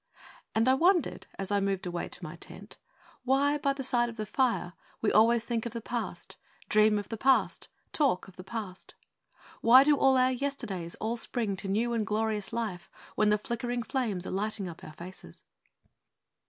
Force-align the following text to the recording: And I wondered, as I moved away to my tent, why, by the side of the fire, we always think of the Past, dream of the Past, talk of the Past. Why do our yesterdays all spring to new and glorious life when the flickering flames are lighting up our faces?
And 0.55 0.67
I 0.67 0.73
wondered, 0.73 1.27
as 1.37 1.51
I 1.51 1.59
moved 1.59 1.85
away 1.85 2.09
to 2.09 2.23
my 2.23 2.35
tent, 2.35 2.79
why, 3.23 3.59
by 3.59 3.71
the 3.73 3.83
side 3.83 4.09
of 4.09 4.15
the 4.17 4.25
fire, 4.25 4.73
we 4.99 5.11
always 5.11 5.45
think 5.45 5.67
of 5.67 5.73
the 5.73 5.79
Past, 5.79 6.37
dream 6.69 6.97
of 6.97 7.09
the 7.09 7.17
Past, 7.17 7.67
talk 7.93 8.27
of 8.27 8.35
the 8.35 8.43
Past. 8.43 8.95
Why 9.61 9.83
do 9.83 9.99
our 9.99 10.31
yesterdays 10.31 10.95
all 10.95 11.17
spring 11.17 11.55
to 11.57 11.67
new 11.67 11.93
and 11.93 12.03
glorious 12.07 12.51
life 12.51 12.89
when 13.13 13.29
the 13.29 13.37
flickering 13.37 13.83
flames 13.83 14.25
are 14.25 14.31
lighting 14.31 14.67
up 14.67 14.83
our 14.83 14.93
faces? 14.93 15.43